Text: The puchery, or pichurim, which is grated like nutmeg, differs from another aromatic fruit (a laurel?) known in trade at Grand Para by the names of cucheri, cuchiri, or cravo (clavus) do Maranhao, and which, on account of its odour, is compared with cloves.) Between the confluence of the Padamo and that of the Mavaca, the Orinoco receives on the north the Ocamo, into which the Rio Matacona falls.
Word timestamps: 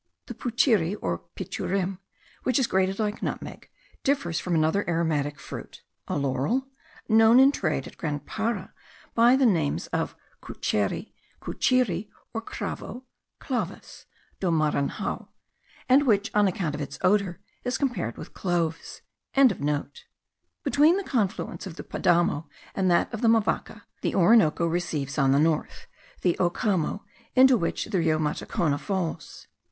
The 0.25 0.33
puchery, 0.33 0.95
or 0.99 1.21
pichurim, 1.35 1.99
which 2.41 2.57
is 2.57 2.65
grated 2.65 2.97
like 2.97 3.21
nutmeg, 3.21 3.69
differs 4.03 4.39
from 4.39 4.55
another 4.55 4.83
aromatic 4.89 5.39
fruit 5.39 5.83
(a 6.07 6.17
laurel?) 6.17 6.67
known 7.07 7.39
in 7.39 7.51
trade 7.51 7.85
at 7.85 7.97
Grand 7.97 8.25
Para 8.25 8.73
by 9.13 9.35
the 9.35 9.45
names 9.45 9.85
of 9.93 10.15
cucheri, 10.41 11.13
cuchiri, 11.39 12.09
or 12.33 12.41
cravo 12.41 13.03
(clavus) 13.39 14.05
do 14.39 14.47
Maranhao, 14.47 15.27
and 15.87 16.07
which, 16.07 16.31
on 16.33 16.47
account 16.47 16.73
of 16.73 16.81
its 16.81 16.97
odour, 17.03 17.39
is 17.63 17.77
compared 17.77 18.17
with 18.17 18.33
cloves.) 18.33 19.03
Between 19.35 20.97
the 20.97 21.03
confluence 21.05 21.67
of 21.67 21.75
the 21.75 21.83
Padamo 21.83 22.47
and 22.73 22.89
that 22.89 23.13
of 23.13 23.21
the 23.21 23.29
Mavaca, 23.29 23.83
the 24.01 24.15
Orinoco 24.15 24.65
receives 24.65 25.19
on 25.19 25.31
the 25.31 25.37
north 25.37 25.85
the 26.23 26.35
Ocamo, 26.39 27.03
into 27.35 27.55
which 27.55 27.85
the 27.85 27.99
Rio 27.99 28.17
Matacona 28.17 28.79
falls. 28.79 29.45